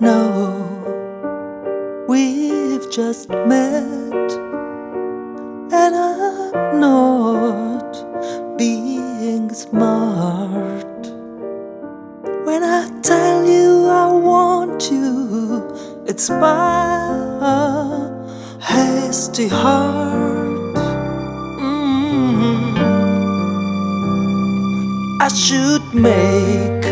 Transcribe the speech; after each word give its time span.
know 0.00 2.06
we've 2.08 2.90
just 2.90 3.28
met, 3.28 4.32
and 5.72 5.94
I'm 5.94 6.80
not 6.80 8.56
being 8.56 9.52
smart. 9.52 10.86
When 12.44 12.62
I 12.64 12.88
tell 13.02 13.44
you 13.44 13.86
I 13.88 14.06
want 14.12 14.90
you, 14.90 15.62
it's 16.06 16.30
my 16.30 18.08
hasty 18.60 19.48
heart. 19.48 20.76
Mm. 21.60 22.78
I 25.20 25.28
should 25.28 25.82
make 25.94 26.84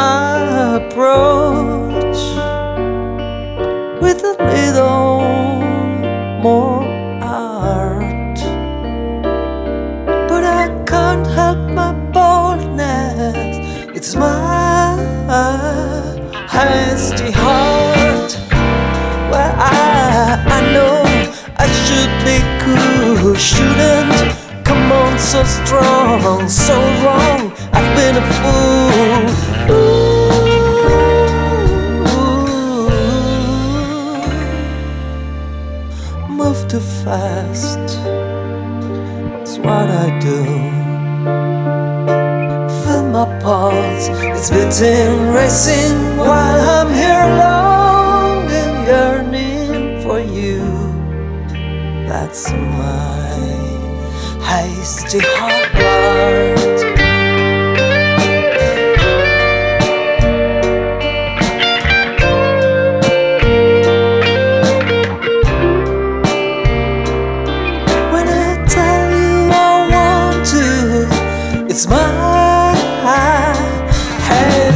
a 0.00 0.76
approach 0.78 1.27
more 6.40 6.84
art. 7.22 8.38
But 10.28 10.44
I 10.44 10.68
can't 10.86 11.26
help 11.26 11.58
my 11.70 11.92
boldness, 12.12 13.58
it's 13.96 14.14
my 14.14 14.78
hasty 16.48 17.30
heart. 17.30 18.32
Where 19.30 19.54
I, 19.56 20.42
I 20.56 20.60
know 20.74 21.02
I 21.64 21.66
should 21.82 22.14
be 22.28 22.38
cool, 22.62 23.34
shouldn't 23.34 24.64
come 24.64 24.92
on 24.92 25.18
so 25.18 25.42
strong, 25.44 26.48
so 26.48 26.76
wrong. 27.02 27.52
I've 27.72 27.90
been 27.96 28.16
a 28.16 28.26
fool. 28.32 28.57
Too 36.68 36.80
fast, 36.80 37.78
it's 39.40 39.56
what 39.58 39.88
I 39.88 40.18
do. 40.20 40.44
Fill 42.84 43.04
my 43.08 43.24
pulse, 43.40 44.08
it's 44.10 44.50
beating, 44.50 45.32
racing 45.32 46.18
while 46.18 46.60
I'm 46.76 46.92
here 46.92 47.26
longing, 47.42 48.86
yearning 48.86 50.02
for 50.02 50.20
you. 50.20 50.60
That's 52.06 52.50
my 52.50 53.30
hasty 54.44 55.20
heart. 55.22 56.47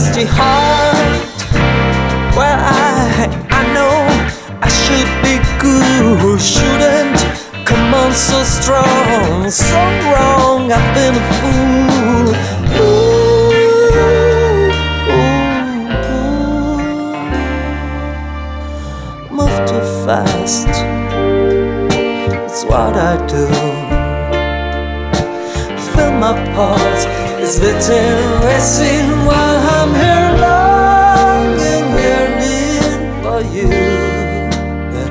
Hasty 0.00 0.24
heart. 0.24 1.28
Well, 2.36 2.58
I 2.58 3.28
I 3.60 3.62
know 3.74 3.96
I 4.66 4.68
should 4.82 5.10
be 5.24 5.34
good, 5.60 6.40
shouldn't 6.40 7.20
come 7.68 7.92
on 8.02 8.12
so 8.14 8.42
strong, 8.42 9.50
so 9.50 9.80
wrong. 10.12 10.72
I've 10.72 10.94
been 10.96 11.14
a 11.20 11.24
fool. 11.36 12.26
Ooh. 12.80 13.10
Move 19.38 19.56
too 19.68 19.84
fast. 20.06 20.72
It's 22.46 22.62
what 22.64 22.94
I 22.96 23.12
do. 23.34 23.46
Fill 25.92 26.12
my 26.24 26.32
pulse, 26.54 27.04
it's 27.42 27.56
beating, 27.58 28.20
racing 28.46 28.89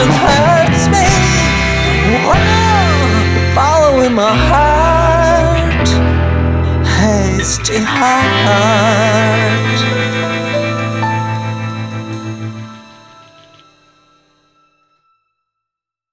passion 0.00 0.12
hurts 0.12 0.88
me. 0.88 1.08
Following 3.54 4.14
my 4.14 4.34
heart, 4.34 5.88
hasty 6.86 7.78
heart. 7.78 9.00